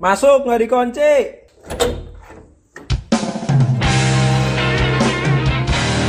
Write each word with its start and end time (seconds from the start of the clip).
Masuk 0.00 0.48
nggak 0.48 0.64
dikunci. 0.64 1.12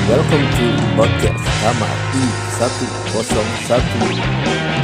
Welcome 0.07 0.47
to 0.47 0.67
podcast 0.95 1.43
kamar 1.59 1.95
I101 2.15 4.80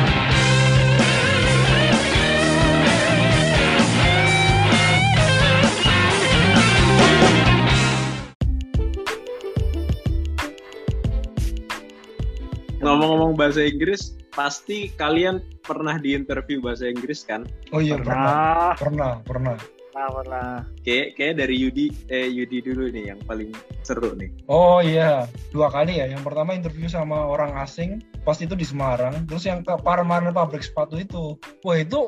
Ngomong-ngomong 12.88 13.36
bahasa 13.36 13.68
Inggris, 13.68 14.16
pasti 14.32 14.88
kalian 14.96 15.44
pernah 15.60 16.00
diinterview 16.00 16.64
bahasa 16.64 16.88
Inggris 16.88 17.28
kan? 17.28 17.44
Oh 17.76 17.84
iya 17.84 18.00
pernah, 18.00 18.72
Pernah, 18.80 19.12
pernah, 19.20 19.58
pernah. 19.92 20.08
pernah. 20.08 20.50
Kayak 20.88 21.20
kayak 21.20 21.36
dari 21.44 21.56
Yudi 21.60 21.90
eh 22.08 22.32
Yudi 22.32 22.64
dulu 22.64 22.88
nih 22.88 23.12
yang 23.12 23.20
paling 23.28 23.52
seru 23.84 24.16
nih. 24.16 24.32
Oh 24.48 24.80
iya, 24.80 25.28
dua 25.52 25.68
kali 25.68 26.00
ya. 26.00 26.08
Yang 26.08 26.24
pertama 26.32 26.56
interview 26.56 26.88
sama 26.88 27.28
orang 27.28 27.60
asing, 27.60 28.00
pas 28.24 28.40
itu 28.40 28.56
di 28.56 28.64
Semarang. 28.64 29.28
Terus 29.28 29.44
yang 29.44 29.68
ke 29.68 29.76
Parmaran 29.84 30.32
pabrik 30.32 30.64
sepatu 30.64 30.96
itu, 30.96 31.36
wah 31.68 31.76
itu, 31.76 32.08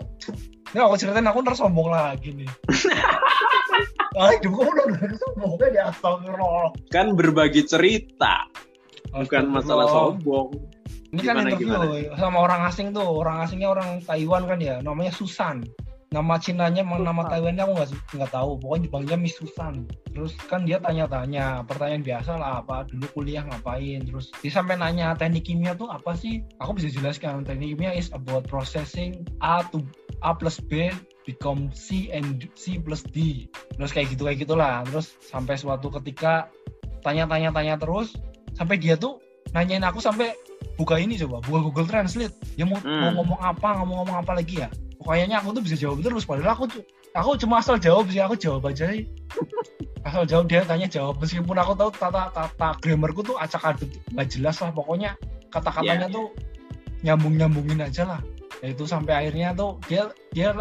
ini 0.71 0.79
aku 0.79 0.95
ceritain 0.95 1.27
aku 1.27 1.43
ntar 1.43 1.59
sombong 1.59 1.91
lagi 1.91 2.31
nih. 2.31 2.49
Ah, 4.17 4.35
hidupku 4.35 4.65
udah 4.65 4.89
sombongnya 5.15 5.67
di 5.69 5.79
astagfirullah. 5.79 6.73
Kan 6.91 7.15
berbagi 7.15 7.63
cerita, 7.63 8.49
bukan 9.13 9.43
masalah 9.49 9.87
sombong. 9.89 10.53
Ini 11.09 11.21
kan 11.25 11.41
Gimana, 11.41 11.49
interview 11.49 12.13
sama 12.21 12.37
orang 12.45 12.61
asing 12.69 12.93
tuh, 12.93 13.01
orang 13.01 13.41
asingnya 13.41 13.73
orang 13.73 13.97
Taiwan 14.05 14.45
kan 14.45 14.61
ya, 14.61 14.77
namanya 14.85 15.09
Susan. 15.09 15.65
Nama 16.09 16.41
Cinanya, 16.41 16.81
emang 16.81 17.05
nama 17.05 17.25
Susan. 17.25 17.31
Taiwannya 17.33 17.63
aku 17.65 17.73
nggak 17.77 17.89
nggak 18.17 18.31
tahu, 18.33 18.51
pokoknya 18.61 18.83
dipanggilnya 18.89 19.19
Miss 19.21 19.37
Susan. 19.37 19.73
Terus 20.13 20.33
kan 20.45 20.65
dia 20.69 20.77
tanya-tanya, 20.77 21.65
pertanyaan 21.65 22.05
biasa 22.05 22.37
lah 22.37 22.61
apa, 22.61 22.85
dulu 22.89 23.05
kuliah 23.17 23.45
ngapain, 23.45 24.05
terus 24.05 24.29
dia 24.41 24.53
sampai 24.53 24.77
nanya 24.77 25.17
teknik 25.17 25.49
kimia 25.49 25.73
tuh 25.73 25.89
apa 25.89 26.13
sih? 26.13 26.45
Aku 26.61 26.77
bisa 26.77 26.93
jelaskan, 26.93 27.41
teknik 27.41 27.77
kimia 27.77 27.93
is 27.93 28.13
about 28.13 28.45
processing 28.45 29.25
A 29.41 29.65
to 29.73 29.81
A 30.21 30.33
plus 30.37 30.61
B 30.61 30.93
become 31.25 31.69
C 31.73 32.09
and 32.09 32.49
C 32.57 32.81
plus 32.81 33.05
D. 33.05 33.45
Terus 33.77 33.93
kayak 33.93 34.13
gitu 34.13 34.25
kayak 34.25 34.45
gitulah. 34.45 34.81
Terus 34.89 35.13
sampai 35.21 35.57
suatu 35.57 35.93
ketika 36.01 36.49
tanya-tanya-tanya 37.05 37.77
terus, 37.77 38.17
sampai 38.59 38.75
dia 38.75 38.99
tuh 38.99 39.23
nanyain 39.55 39.81
aku 39.81 40.03
sampai 40.03 40.35
buka 40.75 40.99
ini 40.99 41.15
coba 41.15 41.39
buka 41.41 41.59
Google 41.63 41.87
Translate. 41.87 42.35
Dia 42.59 42.67
mau, 42.67 42.75
Hmm. 42.77 42.99
mau 43.07 43.23
ngomong 43.23 43.39
apa 43.39 43.67
nggak 43.79 43.87
mau 43.87 43.95
ngomong 44.03 44.17
apa 44.19 44.31
lagi 44.35 44.59
ya? 44.59 44.69
Kayaknya 44.99 45.39
aku 45.39 45.55
tuh 45.55 45.63
bisa 45.63 45.75
jawab 45.79 46.03
terus 46.03 46.27
padahal 46.27 46.51
aku 46.53 46.65
cu- 46.67 46.85
aku 47.15 47.39
cuma 47.39 47.63
asal 47.63 47.79
jawab 47.79 48.11
sih 48.11 48.19
aku 48.19 48.35
jawab 48.35 48.67
aja 48.67 48.91
sih. 48.91 49.07
Asal 50.03 50.27
jawab 50.27 50.51
dia 50.51 50.67
tanya 50.67 50.85
jawab. 50.85 51.23
Meskipun 51.23 51.55
aku 51.55 51.71
tahu 51.73 51.89
tata 51.95 52.27
tata 52.29 52.69
grammarku 52.83 53.23
tuh 53.23 53.39
acak 53.39 53.63
aduk 53.63 53.89
nggak 54.11 54.27
jelas 54.27 54.59
lah 54.59 54.69
pokoknya 54.69 55.15
kata-katanya 55.49 56.07
Iya, 56.11 56.15
tuh 56.15 56.27
nyambung 57.01 57.33
nyambungin 57.39 57.79
aja 57.79 58.03
lah. 58.05 58.19
Itu 58.59 58.83
sampai 58.83 59.23
akhirnya 59.23 59.55
tuh 59.55 59.79
dia 59.87 60.11
dia 60.35 60.51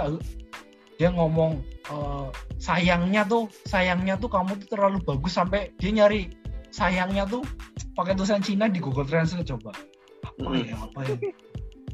dia 0.99 1.09
ngomong 1.11 1.63
eh, 1.91 2.27
sayangnya 2.59 3.27
tuh 3.27 3.47
sayangnya 3.67 4.15
tuh 4.17 4.31
kamu 4.31 4.55
tuh 4.63 4.69
terlalu 4.71 4.99
bagus 5.03 5.35
sampai 5.35 5.71
dia 5.79 5.91
nyari 5.91 6.31
sayangnya 6.71 7.27
tuh 7.27 7.43
pakai 7.99 8.15
tulisan 8.15 8.39
Cina 8.39 8.71
di 8.71 8.79
Google 8.79 9.03
Translate 9.11 9.43
coba. 9.59 9.75
Apa 10.23 10.39
Hmm. 10.47 10.63
ya 10.63 10.79
apa 10.79 10.99
ya? 11.03 11.17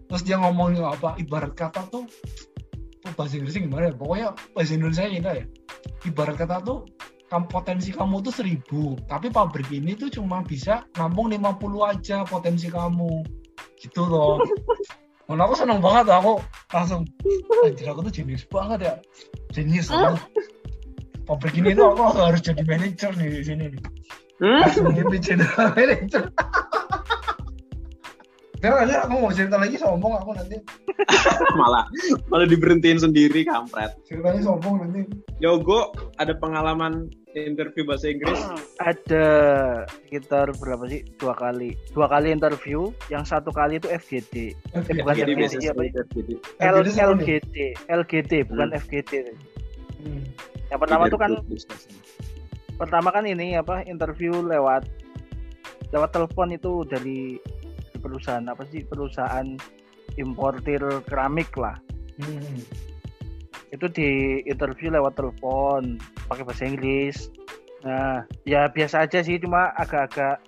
Terus 0.04 0.22
dia 0.28 0.36
ngomong 0.36 0.76
apa 0.84 1.16
ibarat 1.16 1.56
kata 1.56 1.88
tuh 1.88 2.04
tuh 3.00 3.12
bahasa 3.16 3.40
Inggrisnya 3.40 3.64
gimana 3.64 3.88
ya? 3.88 3.94
Pokoknya 3.96 4.28
bahasa 4.52 4.76
Indonesia 4.76 5.08
Cina 5.08 5.32
ya. 5.32 5.46
Ibarat 6.04 6.36
kata 6.36 6.60
tuh 6.60 6.84
kamu 7.32 7.48
potensi 7.48 7.88
kamu 7.88 8.20
tuh 8.20 8.36
seribu 8.36 9.00
tapi 9.08 9.32
pabrik 9.32 9.72
ini 9.72 9.96
tuh 9.96 10.12
cuma 10.12 10.44
bisa 10.44 10.84
nampung 11.00 11.32
50 11.32 11.56
aja 11.88 12.20
potensi 12.28 12.68
kamu. 12.68 13.24
Gitu 13.80 14.04
loh. 14.04 14.36
Mana 15.24 15.48
aku 15.48 15.56
seneng 15.56 15.80
banget 15.80 16.04
aku 16.12 16.36
langsung 16.68 17.08
anjir 17.64 17.88
aku 17.88 18.04
tuh 18.04 18.12
jenius 18.12 18.44
banget 18.52 18.92
ya. 18.92 18.94
Jenius 19.56 19.88
aku 19.88 20.20
pabrik 21.24 21.56
ini 21.56 21.72
tuh 21.72 21.96
aku 21.96 22.20
harus 22.20 22.44
jadi 22.44 22.60
manajer 22.60 23.16
nih 23.16 23.28
di 23.32 23.40
sini 23.40 23.64
nih 23.72 23.80
Hmm? 24.42 24.66
mimpi 24.90 25.18
general 25.22 25.70
manager 25.72 26.26
Jangan 28.58 28.88
aja 28.88 29.04
aku 29.04 29.14
mau 29.20 29.28
cerita 29.28 29.60
lagi 29.60 29.76
sombong 29.76 30.16
aku 30.16 30.32
nanti 30.32 30.56
malah 31.60 31.84
malah 32.32 32.48
diberhentiin 32.48 32.96
sendiri 32.96 33.44
kampret. 33.44 33.92
ceritanya 34.08 34.40
sombong 34.40 34.80
nanti 34.80 35.04
Yogo 35.36 35.92
ada 36.16 36.32
pengalaman 36.32 37.12
interview 37.36 37.84
bahasa 37.84 38.08
Inggris? 38.08 38.38
Ada 38.80 39.26
sekitar 39.90 40.54
berapa 40.56 40.86
sih? 40.86 41.02
Dua 41.18 41.34
kali. 41.34 41.74
Dua 41.90 42.06
kali 42.06 42.30
interview. 42.30 42.94
Yang 43.10 43.34
satu 43.34 43.50
kali 43.50 43.82
itu 43.82 43.90
FGD. 43.90 44.54
Eh, 44.54 45.02
bukan 45.02 45.14
FGD, 45.18 45.66
apa 45.66 45.82
ya? 45.82 45.90
L 45.90 46.06
FGD 46.06 46.28
nih. 46.30 46.38
LGD. 46.94 47.56
LGD 47.90 48.32
bukan 48.48 48.68
Hmm. 48.70 48.78
FGD. 48.80 49.12
Hmm. 49.98 50.22
Yang 50.70 50.80
pertama 50.80 51.02
tuh 51.10 51.18
kan 51.18 51.30
pertama 52.74 53.14
kan 53.14 53.24
ini 53.24 53.54
apa 53.54 53.86
interview 53.86 54.42
lewat 54.42 54.86
lewat 55.94 56.10
telepon 56.10 56.50
itu 56.50 56.82
dari 56.90 57.38
perusahaan 58.02 58.44
apa 58.50 58.66
sih 58.68 58.82
perusahaan 58.84 59.46
importir 60.18 60.82
keramik 61.06 61.50
lah. 61.56 61.78
Hmm. 62.14 62.62
itu 63.74 63.90
di 63.90 64.38
interview 64.46 64.86
lewat 64.94 65.18
telepon 65.18 65.98
pakai 66.30 66.46
bahasa 66.46 66.62
Inggris. 66.62 67.26
Nah 67.82 68.22
ya 68.46 68.70
biasa 68.70 69.02
aja 69.02 69.18
sih 69.18 69.34
cuma 69.42 69.74
agak-agak 69.74 70.38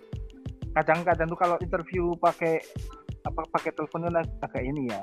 kadang-kadang 0.79 1.27
tuh 1.27 1.35
kalau 1.35 1.59
interview 1.59 2.15
pakai 2.23 2.63
apa 3.27 3.43
pakai 3.51 3.75
telepon 3.75 4.07
kan 4.07 4.23
ag- 4.23 4.39
agak 4.47 4.63
ini 4.63 4.87
ya 4.87 5.03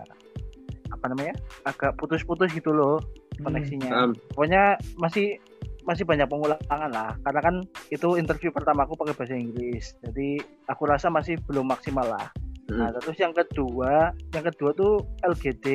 apa 0.87 1.05
namanya 1.11 1.35
agak 1.67 1.99
putus-putus 1.99 2.47
gitu 2.55 2.71
loh 2.71 3.03
koneksinya. 3.43 3.91
Um, 3.91 4.15
pokoknya 4.31 4.79
masih 4.95 5.35
masih 5.83 6.03
banyak 6.07 6.27
pengulangan 6.27 6.89
lah. 6.91 7.11
Karena 7.23 7.41
kan 7.43 7.55
itu 7.91 8.15
interview 8.15 8.49
pertamaku 8.49 8.95
pakai 8.95 9.15
bahasa 9.15 9.35
Inggris. 9.35 9.95
Jadi 10.03 10.39
aku 10.67 10.83
rasa 10.87 11.07
masih 11.11 11.39
belum 11.47 11.69
maksimal 11.69 12.07
lah. 12.07 12.27
Nah 12.71 12.89
terus 12.95 13.19
yang 13.19 13.35
kedua 13.35 14.15
yang 14.31 14.43
kedua 14.47 14.71
tuh 14.73 15.03
LGD 15.21 15.67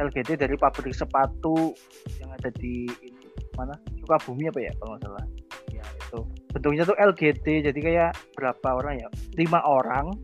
LGD 0.00 0.40
dari 0.40 0.56
pabrik 0.56 0.96
sepatu 0.96 1.76
yang 2.16 2.32
ada 2.32 2.48
di 2.56 2.88
ini 3.04 3.28
mana? 3.52 3.76
Sukabumi 4.00 4.48
apa 4.48 4.60
ya 4.64 4.72
kalau 4.80 4.96
nggak 4.96 5.04
salah. 5.04 5.24
Ya 5.68 5.84
itu. 5.84 6.20
Bentuknya 6.56 6.82
tuh 6.88 6.96
LGD 6.96 7.46
jadi 7.68 7.80
kayak 7.80 8.12
berapa 8.34 8.68
orang 8.72 9.04
ya? 9.04 9.08
Lima 9.36 9.60
orang 9.60 10.16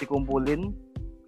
dikumpulin 0.00 0.72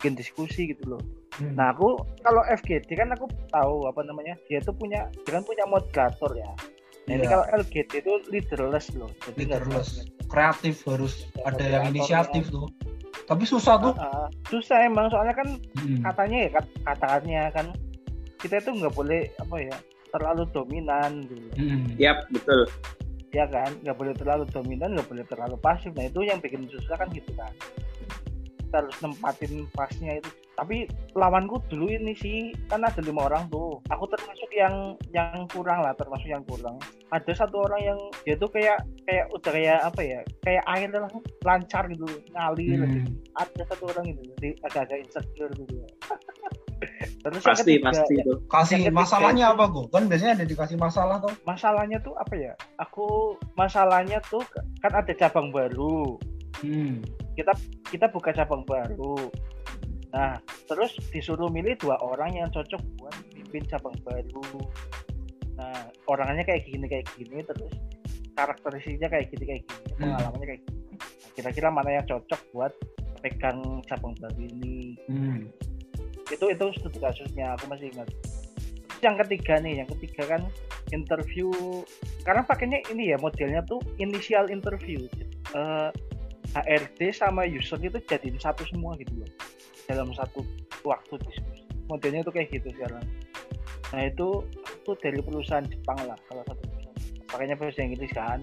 bikin 0.04 0.20
diskusi 0.20 0.68
gitu 0.68 0.96
loh. 0.96 1.02
Hmm. 1.40 1.56
Nah 1.56 1.72
aku 1.74 1.96
kalau 2.20 2.44
FGD 2.46 2.92
kan 2.94 3.10
aku 3.16 3.26
tahu 3.48 3.88
apa 3.88 4.04
namanya 4.06 4.36
dia 4.46 4.60
tuh 4.62 4.76
punya 4.76 5.08
dia 5.24 5.40
kan 5.40 5.44
punya 5.48 5.64
moderator 5.64 6.30
ya. 6.36 6.52
Nah 7.04 7.20
ini 7.20 7.26
kalau 7.28 7.44
LGD 7.52 7.90
itu 8.00 8.12
leaderless 8.32 8.88
loh. 8.96 9.12
Jadi 9.28 9.44
leaderless 9.44 10.08
kreatif 10.24 10.82
harus 10.88 11.28
Ya, 11.36 11.52
ada 11.52 11.64
yang 11.64 11.84
inisiatif 11.92 12.48
tuh 12.48 12.66
tapi 13.24 13.48
susah 13.48 13.80
tuh 13.80 13.94
ah. 13.96 14.28
susah 14.52 14.84
emang 14.84 15.08
soalnya 15.08 15.32
kan 15.32 15.48
Hmm. 15.80 16.00
katanya 16.04 16.38
ya 16.44 16.50
kat- 16.60 16.76
kata-katanya 16.84 17.42
kan 17.52 17.66
kita 18.36 18.60
itu 18.60 18.70
nggak 18.76 18.92
boleh 18.92 19.32
apa 19.40 19.56
ya 19.56 19.76
terlalu 20.12 20.44
dominan 20.52 21.24
gitu. 21.26 21.48
Hmm. 21.56 21.88
Yap, 21.96 22.28
betul. 22.30 22.68
Ya 23.32 23.48
kan 23.48 23.72
nggak 23.80 23.96
boleh 23.96 24.12
terlalu 24.14 24.44
dominan 24.52 24.94
nggak 24.94 25.08
boleh 25.08 25.24
terlalu 25.26 25.56
pasif. 25.58 25.90
Nah 25.96 26.04
itu 26.04 26.20
yang 26.22 26.38
bikin 26.38 26.68
susah 26.68 27.00
kan 27.00 27.08
gitu 27.10 27.32
kan. 27.34 27.50
Kita 28.74 28.82
harus 28.90 28.98
nempatin 29.06 29.70
pasnya 29.70 30.18
itu. 30.18 30.26
Tapi 30.58 30.90
lawanku 31.14 31.62
dulu 31.70 31.94
ini 31.94 32.10
sih 32.18 32.50
kan 32.66 32.82
ada 32.82 32.98
lima 33.06 33.30
orang 33.30 33.46
tuh. 33.46 33.78
Aku 33.86 34.10
termasuk 34.10 34.50
yang 34.50 34.98
yang 35.14 35.46
kurang 35.46 35.86
lah, 35.86 35.94
termasuk 35.94 36.26
yang 36.26 36.42
kurang. 36.42 36.74
Ada 37.14 37.46
satu 37.46 37.62
orang 37.62 37.86
yang 37.86 37.98
dia 38.26 38.34
tuh 38.34 38.50
kayak 38.50 38.82
kayak 39.06 39.30
udah 39.30 39.50
kayak 39.54 39.78
apa 39.78 40.00
ya? 40.02 40.20
Kayak 40.42 40.66
air 40.74 40.90
lah 40.90 41.06
lancar 41.46 41.86
gitu, 41.86 42.02
ngalir. 42.34 42.82
Hmm. 42.82 43.06
Ada 43.38 43.62
satu 43.70 43.94
orang 43.94 44.10
gitu, 44.10 44.22
jadi 44.34 44.50
agak-agak 44.66 44.98
insecure 45.06 45.54
gitu. 45.54 45.74
Terus 47.24 47.40
Pasti, 47.40 47.78
ketiga, 47.78 47.94
pasti 47.94 48.14
ya, 48.18 48.24
itu. 48.26 48.34
kasih 48.50 48.76
ketiga 48.84 48.92
masalahnya 48.92 49.44
itu- 49.48 49.54
apa 49.56 49.64
gue 49.72 49.84
kan 49.88 50.02
biasanya 50.04 50.32
ada 50.36 50.44
dikasih 50.44 50.76
masalah 50.76 51.16
tuh 51.22 51.32
masalahnya 51.48 51.98
tuh 52.02 52.12
apa 52.18 52.34
ya? 52.36 52.52
Aku 52.82 53.38
masalahnya 53.54 54.18
tuh 54.28 54.42
kan 54.82 54.92
ada 54.92 55.12
cabang 55.14 55.48
baru. 55.54 56.18
Hmm. 56.64 56.94
kita 57.92 58.06
buka 58.10 58.32
cabang 58.32 58.64
baru. 58.64 59.30
Nah, 60.14 60.38
terus 60.70 60.94
disuruh 61.10 61.50
milih 61.50 61.74
dua 61.82 61.98
orang 61.98 62.38
yang 62.38 62.48
cocok 62.54 62.78
buat 62.98 63.14
pimpin 63.34 63.66
cabang 63.66 63.94
baru. 64.06 64.46
Nah, 65.58 65.90
orangnya 66.06 66.46
kayak 66.46 66.66
gini 66.66 66.86
kayak 66.86 67.06
gini 67.18 67.42
terus 67.42 67.74
karakteristiknya 68.34 69.10
kayak 69.10 69.30
gini 69.30 69.44
kayak 69.46 69.62
gini, 69.66 69.90
Hmm. 69.94 70.00
pengalamannya 70.14 70.46
kayak 70.54 70.62
gini. 70.66 70.78
Nah, 70.94 71.30
Kira-kira 71.34 71.68
mana 71.70 71.90
yang 71.98 72.06
cocok 72.06 72.40
buat 72.54 72.72
pegang 73.22 73.82
cabang 73.90 74.14
baru 74.22 74.38
ini? 74.38 74.98
Hmm. 75.10 75.50
Itu 76.30 76.46
itu 76.50 76.64
studi 76.78 76.98
kasusnya 77.02 77.58
aku 77.58 77.66
masih 77.70 77.90
ingat. 77.90 78.06
Terus 78.86 79.02
yang 79.02 79.16
ketiga 79.18 79.54
nih 79.58 79.82
yang 79.82 79.88
ketiga 79.98 80.22
kan 80.38 80.42
interview 80.94 81.50
karena 82.22 82.46
pakainya 82.46 82.78
ini 82.94 83.10
ya 83.10 83.18
modelnya 83.18 83.66
tuh 83.66 83.82
initial 83.98 84.46
interview 84.46 85.04
Eh, 85.54 85.90
HRD 86.54 87.10
sama 87.10 87.42
user 87.42 87.82
itu 87.82 87.98
jadiin 88.06 88.38
satu 88.38 88.62
semua 88.70 88.94
gitu 88.94 89.10
loh. 89.18 89.30
Dalam 89.90 90.14
satu 90.14 90.46
waktu 90.86 91.18
diskusi. 91.26 91.66
Modelnya 91.90 92.24
tuh 92.24 92.32
kayak 92.32 92.54
gitu 92.54 92.70
sekarang. 92.78 93.04
Nah 93.92 94.02
itu 94.06 94.46
itu 94.64 94.90
dari 95.02 95.18
perusahaan 95.20 95.66
Jepang 95.66 95.98
lah 96.06 96.16
kalau 96.30 96.46
satu 96.46 96.62
perusahaan. 96.62 96.96
Pakainya 97.28 97.56
bahasa 97.58 97.82
Inggris 97.82 98.12
kan 98.14 98.40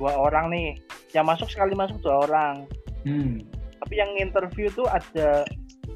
dua 0.00 0.12
orang 0.16 0.48
nih. 0.48 0.80
Yang 1.12 1.26
masuk 1.28 1.48
sekali 1.52 1.76
masuk 1.76 2.00
dua 2.00 2.26
orang. 2.26 2.66
Hmm. 3.02 3.42
tapi 3.82 3.98
yang 3.98 4.14
interview 4.14 4.70
tuh 4.70 4.86
ada 4.86 5.42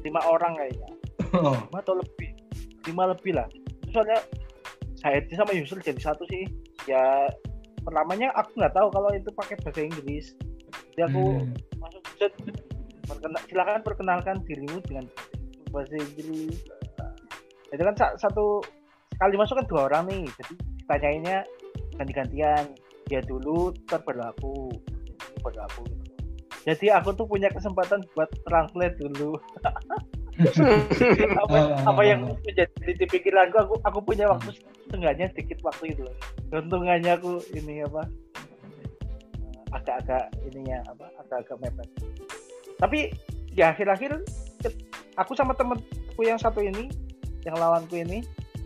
lima 0.03 0.19
orang 0.27 0.59
kayaknya. 0.59 0.91
Oh. 1.31 1.55
lima 1.55 1.79
atau 1.79 1.95
lebih. 1.97 2.29
Lima 2.83 3.03
lebih 3.15 3.31
lah. 3.31 3.47
Soalnya 3.95 4.19
HRD 5.07 5.39
sama 5.39 5.55
user 5.55 5.79
jadi 5.79 6.01
satu 6.03 6.27
sih. 6.27 6.43
Ya 6.83 7.31
pertamanya 7.87 8.35
aku 8.35 8.59
nggak 8.59 8.75
tahu 8.75 8.91
kalau 8.91 9.09
itu 9.15 9.31
pakai 9.31 9.55
bahasa 9.63 9.79
Inggris 9.79 10.35
jadi 10.97 11.13
aku 11.13 11.25
Hmm. 11.29 11.53
masuk 11.77 12.01
set 12.17 12.33
perkena- 13.05 13.43
silakan 13.45 13.85
perkenalkan 13.85 14.35
dirimu 14.49 14.81
dengan 14.81 15.05
bahasa 15.69 15.93
Inggris. 15.93 16.57
Itu 17.69 17.81
kan 17.85 17.93
sa- 17.93 18.17
satu 18.17 18.65
sekali 19.13 19.37
masuk 19.37 19.61
kan 19.61 19.67
dua 19.69 19.81
orang 19.85 20.09
nih 20.09 20.25
jadi 20.25 20.53
ditanyainnya 20.81 21.37
ganti-gantian. 21.93 22.65
Dia 23.05 23.21
dulu 23.21 23.77
ntar 23.85 24.01
baru 24.01 24.33
aku 24.33 24.73
Ini 24.73 25.37
baru 25.45 25.59
aku. 25.69 25.83
Jadi 26.65 26.85
aku 26.89 27.13
tuh 27.13 27.29
punya 27.29 27.53
kesempatan 27.53 28.01
buat 28.17 28.33
translate 28.41 28.97
dulu. 28.97 29.37
Apa, 31.37 31.57
apa 31.81 32.01
yang 32.05 32.29
menjadi 32.29 32.69
di 32.93 33.05
pikiranku 33.05 33.57
aku 33.57 33.73
aku 33.81 33.99
punya 34.01 34.29
waktu 34.29 34.53
setengahnya 34.85 35.29
sedikit 35.29 35.61
waktu 35.61 35.93
itu. 35.93 36.05
Keuntungannya 36.49 37.09
aku 37.11 37.41
ini 37.53 37.81
apa 37.81 38.05
agak-agak 39.71 40.29
ininya 40.45 40.83
apa 40.87 41.05
agak-agak 41.19 41.57
mepet. 41.59 41.87
Tapi 42.77 42.99
di 43.51 43.61
akhir-akhir 43.61 44.11
ke- 44.61 44.77
aku 45.15 45.33
sama 45.33 45.53
temenku 45.53 45.83
yang 46.21 46.37
satu 46.37 46.61
ini 46.61 46.87
yang 47.43 47.55
lawanku 47.55 47.97
ini 47.97 48.21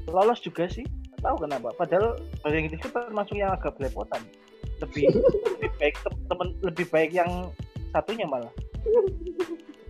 lolos 0.09 0.42
juga 0.42 0.68
sih. 0.68 0.83
Nggak 0.83 1.21
tahu 1.24 1.36
kenapa. 1.45 1.68
Padahal 1.77 2.07
bahasa 2.42 2.56
Inggris 2.57 2.77
itu 2.77 2.89
termasuk 2.89 3.36
yang 3.36 3.51
agak 3.51 3.77
belepotan. 3.77 4.21
Lebih 4.81 5.09
lebih 5.57 5.71
baik 5.77 5.95
tem- 6.01 6.21
temen 6.27 6.48
lebih 6.62 6.86
baik 6.89 7.12
yang 7.13 7.50
satunya 7.92 8.25
malah. 8.25 8.51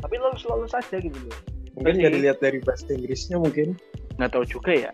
Tapi 0.02 0.16
lolos 0.18 0.44
lolos 0.44 0.74
aja 0.74 0.98
gitu 0.98 1.16
loh. 1.16 1.38
Mungkin 1.78 1.96
Jadi- 1.96 2.00
nggak 2.04 2.14
dilihat 2.20 2.38
dari 2.40 2.60
bahasa 2.60 2.88
Inggrisnya 2.92 3.38
mungkin. 3.40 3.78
nggak 4.20 4.38
tahu 4.38 4.46
juga 4.46 4.72
ya. 4.76 4.92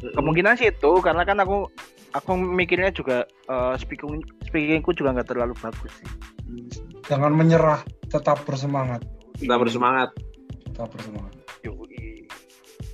Kemungkinan 0.00 0.56
sih 0.56 0.68
itu 0.68 0.90
karena 1.00 1.22
kan 1.22 1.38
aku 1.38 1.70
aku 2.12 2.30
mikirnya 2.34 2.90
juga 2.90 3.24
eh, 3.46 3.74
speaking 3.78 4.20
speakingku 4.50 4.90
juga 4.92 5.14
nggak 5.14 5.28
terlalu 5.30 5.54
bagus 5.62 5.92
sih 6.02 6.10
Jangan 7.06 7.30
menyerah, 7.34 7.82
tetap 8.06 8.42
bersemangat. 8.42 9.02
Kita 9.34 9.54
bersemangat. 9.58 10.10
Tetap 10.66 10.90
bersemangat. 10.94 11.34
Yoi. 11.62 12.26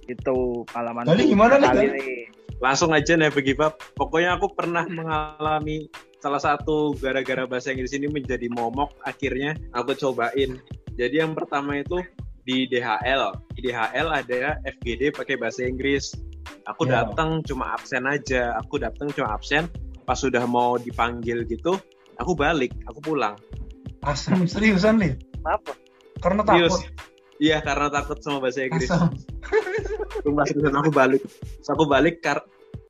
itu 0.06 0.36
pengalaman 0.70 1.04
Gali 1.04 1.24
gimana 1.26 1.54
nih, 1.58 1.68
kali 1.68 1.86
nih 1.90 2.20
Langsung 2.56 2.96
aja 2.96 3.16
never 3.20 3.44
give 3.44 3.60
up. 3.60 3.76
Pokoknya 3.96 4.40
aku 4.40 4.48
pernah 4.56 4.88
mengalami 4.88 5.92
salah 6.24 6.40
satu 6.40 6.96
gara-gara 6.96 7.44
bahasa 7.44 7.68
Inggris 7.72 7.92
ini 7.92 8.08
menjadi 8.08 8.48
momok. 8.48 8.96
Akhirnya 9.04 9.52
aku 9.76 9.92
cobain. 9.92 10.56
Jadi 10.96 11.20
yang 11.20 11.36
pertama 11.36 11.76
itu 11.76 12.00
di 12.48 12.64
DHL. 12.64 13.36
Di 13.52 13.60
DHL 13.60 14.08
ada 14.08 14.56
FGD 14.64 15.12
pakai 15.12 15.36
bahasa 15.36 15.68
Inggris. 15.68 16.16
Aku 16.64 16.88
Ya. 16.88 17.04
datang 17.04 17.44
cuma 17.44 17.76
absen 17.76 18.08
aja. 18.08 18.56
Aku 18.64 18.80
datang 18.80 19.12
cuma 19.12 19.36
absen. 19.36 19.68
Pas 20.06 20.14
sudah 20.14 20.46
mau 20.46 20.78
dipanggil 20.78 21.42
gitu, 21.50 21.74
aku 22.16 22.32
balik, 22.38 22.72
aku 22.86 23.02
pulang. 23.02 23.34
Asam 24.06 24.46
seriusan 24.46 25.02
nih. 25.02 25.18
kenapa 25.42 25.74
Karena 26.22 26.42
Serius. 26.46 26.72
takut. 26.78 26.82
Iya 27.36 27.58
karena 27.60 27.86
takut 27.92 28.18
sama 28.22 28.38
bahasa 28.40 28.64
Inggris. 28.64 28.88
Asam. 28.88 29.12
Sumpah 30.24 30.44
seriusan 30.46 30.74
aku 30.78 30.90
balik. 30.94 31.22
Terus 31.26 31.68
aku 31.68 31.84
balik 31.84 32.22
kar 32.22 32.40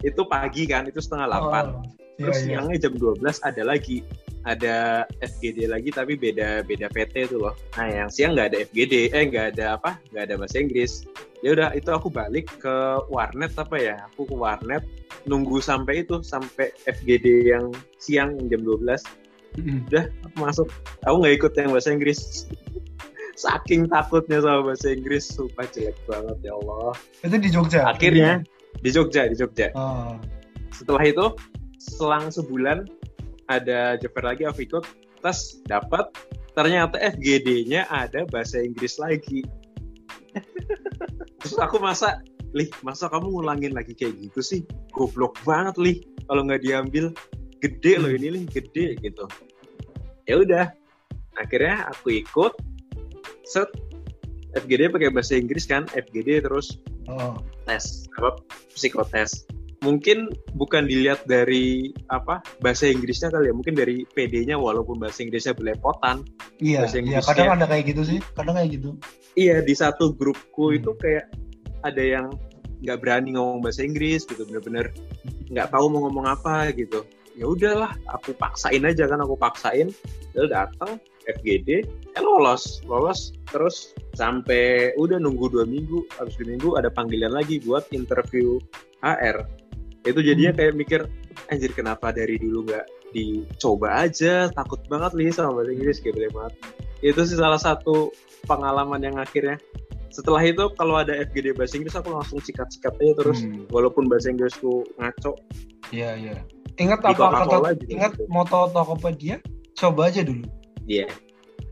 itu 0.04 0.22
pagi 0.28 0.68
kan, 0.68 0.84
itu 0.84 1.00
setengah 1.00 1.26
delapan. 1.26 1.64
Oh, 1.72 1.82
Terus 2.16 2.36
iya, 2.44 2.60
iya. 2.60 2.64
siangnya 2.64 2.76
jam 2.88 2.92
12 2.96 3.48
ada 3.48 3.62
lagi. 3.64 3.98
Ada 4.46 5.02
FGD 5.26 5.66
lagi 5.66 5.90
tapi 5.90 6.14
beda 6.14 6.62
beda 6.62 6.86
PT 6.94 7.32
itu 7.32 7.36
loh. 7.42 7.56
Nah 7.74 7.90
yang 7.90 8.08
siang 8.12 8.38
nggak 8.38 8.54
ada 8.54 8.58
FGD, 8.70 9.10
eh 9.10 9.24
nggak 9.26 9.46
ada 9.58 9.74
apa, 9.74 9.98
nggak 10.14 10.22
ada 10.30 10.34
bahasa 10.38 10.56
Inggris. 10.62 11.02
Ya 11.40 11.52
udah 11.52 11.68
itu 11.72 11.88
aku 11.88 12.08
balik 12.08 12.48
ke 12.58 12.76
warnet 13.08 13.52
apa 13.54 13.76
ya? 13.76 13.96
Aku 14.10 14.24
ke 14.24 14.34
warnet 14.34 14.82
nunggu 15.24 15.58
sampai 15.58 16.02
itu 16.02 16.22
sampai 16.22 16.70
FGD 16.86 17.50
yang 17.50 17.68
siang 17.98 18.38
jam 18.46 18.62
12 18.62 19.02
Mm-mm. 19.56 19.88
udah 19.88 20.04
aku 20.22 20.36
masuk 20.36 20.68
aku 21.02 21.16
nggak 21.18 21.34
ikut 21.34 21.52
yang 21.56 21.70
bahasa 21.72 21.88
Inggris 21.90 22.44
saking 23.40 23.88
takutnya 23.88 24.38
sama 24.38 24.70
bahasa 24.70 24.92
Inggris 24.92 25.24
sumpah 25.26 25.64
jelek 25.66 25.96
banget 26.04 26.36
ya 26.44 26.52
Allah 26.54 26.92
Itu 27.24 27.36
di 27.36 27.48
Jogja. 27.50 27.80
akhirnya 27.88 28.44
di 28.78 28.90
Jogja 28.92 29.26
di 29.26 29.34
Jogja 29.34 29.72
Oh. 29.72 30.14
setelah 30.70 31.02
itu 31.02 31.26
selang 31.80 32.28
sebulan 32.28 32.84
ada 33.48 33.96
fair 33.96 34.24
lagi 34.24 34.44
aku 34.44 34.60
ikut 34.62 34.84
tes 35.20 35.58
dapat 35.64 36.04
ternyata 36.52 37.00
FGD-nya 37.00 37.88
ada 37.88 38.28
bahasa 38.28 38.60
Inggris 38.60 38.96
lagi 38.96 39.40
terus 41.42 41.56
aku 41.58 41.78
masa 41.78 42.20
lih 42.56 42.70
masa 42.80 43.10
kamu 43.12 43.28
ngulangin 43.32 43.72
lagi 43.76 43.92
kayak 43.92 44.16
gitu 44.20 44.40
sih? 44.40 44.60
Goblok 44.94 45.36
banget 45.44 45.76
lih 45.76 45.96
kalau 46.30 46.46
nggak 46.46 46.62
diambil. 46.64 47.12
Gede 47.60 47.96
loh 47.96 48.12
ini 48.12 48.28
lih 48.32 48.44
gede 48.48 49.00
gitu. 49.00 49.24
Ya 50.28 50.40
udah 50.40 50.66
akhirnya 51.40 51.88
aku 51.92 52.20
ikut. 52.20 52.52
Set. 53.46 53.68
FGD 54.56 54.88
pakai 54.88 55.12
bahasa 55.12 55.36
Inggris 55.36 55.68
kan 55.68 55.84
FGD 55.92 56.40
terus 56.40 56.80
Oh. 57.06 57.38
tes 57.70 58.10
apa 58.18 58.42
psikotes 58.74 59.46
mungkin 59.80 60.32
bukan 60.56 60.88
dilihat 60.88 61.26
dari 61.28 61.92
apa 62.08 62.40
bahasa 62.60 62.88
Inggrisnya 62.88 63.28
kali 63.28 63.50
ya 63.50 63.54
mungkin 63.54 63.76
dari 63.76 64.08
PD-nya 64.08 64.56
walaupun 64.56 64.96
bahasa 64.96 65.20
Inggrisnya 65.22 65.52
belepotan 65.52 66.24
Iya, 66.56 66.84
Bahasa 66.88 66.96
iya. 66.96 67.02
Inggrisnya. 67.04 67.30
Kadang 67.36 67.50
ada 67.60 67.66
kayak 67.68 67.84
gitu 67.92 68.02
sih. 68.04 68.18
Kadang 68.32 68.54
kayak 68.56 68.70
gitu. 68.80 68.90
iya 69.36 69.60
di 69.60 69.74
satu 69.76 70.16
grupku 70.16 70.72
Hmm. 70.72 70.78
itu 70.80 70.90
kayak 70.96 71.28
ada 71.84 72.00
yang 72.00 72.26
nggak 72.80 72.98
berani 73.00 73.36
ngomong 73.36 73.60
bahasa 73.60 73.84
Inggris 73.84 74.24
gitu 74.24 74.44
bener-bener 74.44 74.92
nggak 75.48 75.68
tahu 75.72 75.88
mau 75.92 76.08
ngomong 76.08 76.24
apa 76.28 76.72
gitu 76.72 77.04
ya 77.36 77.44
udahlah 77.44 77.92
aku 78.08 78.32
paksain 78.36 78.80
aja 78.84 79.04
kan 79.04 79.20
aku 79.20 79.36
paksain 79.36 79.92
lalu 80.32 80.48
datang 80.48 80.96
FGD 81.26 81.84
eh 82.16 82.22
lolos 82.24 82.80
lolos 82.88 83.32
terus 83.48 83.92
sampai 84.16 84.92
udah 84.96 85.16
nunggu 85.20 85.52
dua 85.52 85.64
minggu 85.68 86.04
habis 86.16 86.36
dua 86.40 86.48
minggu 86.52 86.68
ada 86.80 86.88
panggilan 86.88 87.32
lagi 87.32 87.60
buat 87.60 87.84
interview 87.92 88.56
HR 89.04 89.44
itu 90.06 90.20
jadinya 90.20 90.50
Hmm. 90.50 90.58
kayak 90.58 90.74
mikir 90.74 91.00
anjir 91.46 91.70
kenapa 91.70 92.10
dari 92.10 92.36
dulu 92.36 92.64
nggak 92.64 92.86
dicoba 93.08 94.02
aja 94.02 94.48
takut 94.50 94.80
banget 94.86 95.12
nih 95.12 95.30
sama 95.30 95.54
bahasa 95.54 95.70
Inggris 95.70 95.98
kayak 95.98 96.14
boleh 96.14 96.30
banget 96.32 96.52
itu 97.02 97.20
sih 97.22 97.36
salah 97.36 97.58
satu 97.58 98.10
pengalaman 98.44 99.00
yang 99.00 99.16
akhirnya 99.16 99.58
setelah 100.08 100.40
itu 100.40 100.64
kalau 100.72 100.96
ada 100.96 101.12
FGD 101.20 101.52
bahasa 101.52 101.76
Inggris 101.76 101.92
aku 101.92 102.08
langsung 102.08 102.38
sikat-sikat 102.38 102.94
aja 102.94 103.12
terus 103.16 103.38
Hmm. 103.40 103.66
walaupun 103.68 104.06
bahasa 104.06 104.28
Inggrisku 104.28 104.86
ngaco 104.96 105.34
Iya, 105.88 106.10
iya. 106.16 106.34
Ingat 106.76 106.98
apa 107.00 107.14
kata 107.14 107.46
juga 107.46 107.70
ingat 107.86 108.12
gitu. 108.14 108.26
moto 108.26 108.68
Tokopedia? 108.68 109.38
Coba 109.72 110.08
aja 110.08 110.20
dulu. 110.20 110.44
iya 110.84 111.06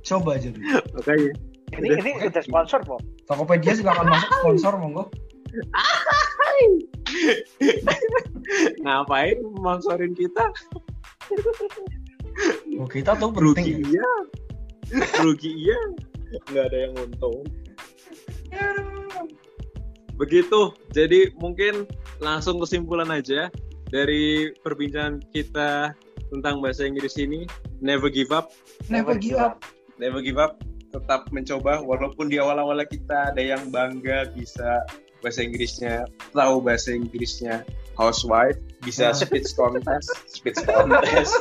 Coba 0.01 0.37
aja 0.37 0.49
dulu. 0.49 0.63
makanya 0.95 1.31
ini 1.75 1.87
Udah. 1.89 1.99
ini 1.99 2.11
udah 2.23 2.43
sponsor 2.43 2.79
kok 2.81 3.01
Tokopedia 3.25 3.73
silakan 3.75 4.07
masuk 4.07 4.31
sponsor 4.39 4.73
monggo. 4.77 5.05
Ngapain 8.85 9.41
sponsorin 9.57 10.13
kita? 10.13 10.45
Oh, 12.77 12.89
kita 12.91 13.17
tuh 13.17 13.31
rugi 13.33 13.81
penting. 13.81 13.97
iya. 13.97 14.13
Rugi 15.25 15.51
iya. 15.55 15.81
Nggak 16.51 16.65
ada 16.69 16.79
yang 16.79 16.93
untung. 16.99 17.41
Begitu. 20.15 20.61
Jadi 20.93 21.35
mungkin 21.39 21.89
langsung 22.23 22.59
kesimpulan 22.63 23.11
aja 23.11 23.51
dari 23.91 24.51
perbincangan 24.63 25.23
kita 25.31 25.95
tentang 26.31 26.59
bahasa 26.59 26.85
Inggris 26.85 27.15
ini. 27.17 27.47
Never 27.79 28.11
give 28.11 28.35
up. 28.35 28.51
Never 28.91 29.15
give 29.17 29.39
up. 29.39 29.63
never 30.03 30.19
give 30.19 30.39
up. 30.43 30.59
Tetap 30.91 31.31
mencoba 31.35 31.83
walaupun 31.83 32.31
di 32.31 32.39
awal-awal 32.39 32.83
kita 32.87 33.35
ada 33.35 33.43
yang 33.43 33.71
bangga 33.71 34.31
bisa 34.35 34.83
bahasa 35.23 35.41
Inggrisnya 35.41 36.05
tahu 36.37 36.61
bahasa 36.61 36.93
Inggrisnya 36.93 37.65
housewife 37.97 38.59
bisa 38.85 39.11
Ah. 39.11 39.17
speech 39.17 39.57
contest 39.57 40.13
speech 40.29 40.61
contest 40.63 41.35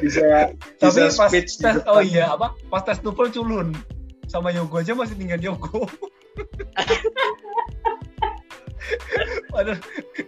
bisa 0.00 0.54
Tapi 0.78 0.92
bisa 0.92 1.10
pas 1.18 1.28
speech 1.28 1.58
tes, 1.58 1.82
oh 1.88 2.00
iya 2.00 2.32
apa? 2.36 2.54
Pas 2.68 2.84
tes 2.84 3.00
TOEFL 3.00 3.32
culun. 3.32 3.72
Sama 4.30 4.54
Yogo 4.54 4.78
aja 4.78 4.94
masih 4.94 5.18
tinggal 5.18 5.40
Yogo. 5.42 5.88
Padahal 9.52 9.80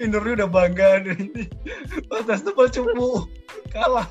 Indornya 0.03 0.43
udah 0.43 0.49
bangga 0.51 0.89
ini. 1.07 1.47
Pas 2.11 2.27
tes 2.27 2.43
tebal 2.43 2.69
cupu 2.73 3.29
kalah. 3.71 4.09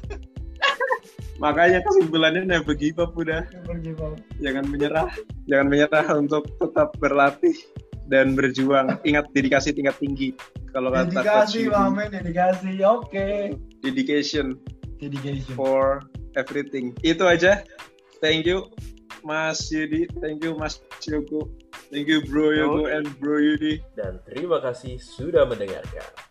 Makanya 1.41 1.81
kesimpulannya 1.81 2.45
never 2.45 2.77
give 2.77 3.01
up 3.01 3.17
udah. 3.17 3.41
Pergi 3.65 3.97
Bang. 3.97 4.13
Jangan 4.39 4.63
menyerah. 4.69 5.09
Jangan 5.50 5.67
menyerah 5.73 6.05
untuk 6.13 6.45
tetap 6.61 6.93
berlatih 7.01 7.57
dan 8.12 8.36
berjuang. 8.36 9.00
Ingat 9.08 9.32
dedikasi 9.32 9.72
tingkat 9.72 9.96
tinggi. 9.98 10.36
Kalau 10.75 10.91
kata 10.91 11.08
Dedikasi, 11.10 11.72
Mamen, 11.72 12.12
dedikasi. 12.12 12.84
Oke. 12.84 13.56
dedication 13.82 14.60
Dedication. 15.00 15.56
for 15.58 16.03
everything. 16.36 16.94
Itu 17.01 17.25
aja. 17.25 17.63
Thank 18.22 18.46
you 18.46 18.70
Mas 19.25 19.70
Yudi, 19.74 20.10
thank 20.22 20.41
you 20.46 20.58
Mas 20.58 20.82
Yogo, 21.06 21.50
thank 21.94 22.10
you 22.10 22.25
Bro 22.25 22.53
Yogo 22.58 22.89
and 22.89 23.06
Bro 23.22 23.38
Yudi. 23.38 23.82
Dan 23.94 24.18
terima 24.25 24.58
kasih 24.62 24.98
sudah 24.98 25.46
mendengarkan. 25.46 26.30